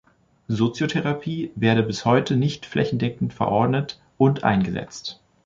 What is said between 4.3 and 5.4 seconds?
eingesetzt.